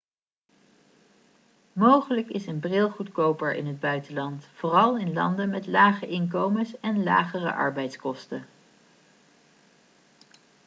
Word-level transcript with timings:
mogelijk 1.73 2.29
is 2.29 2.45
een 2.45 2.59
bril 2.59 2.89
goedkoper 2.89 3.55
in 3.55 3.65
het 3.67 3.79
buitenland 3.79 4.47
vooral 4.53 4.97
in 4.97 5.13
landen 5.13 5.49
met 5.49 5.67
lage 5.67 6.07
inkomens 6.07 6.79
en 6.79 7.03
lagere 7.03 7.53
arbeidskosten 7.53 8.45